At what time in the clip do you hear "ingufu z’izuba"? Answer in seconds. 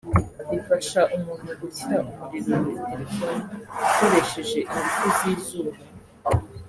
4.73-5.79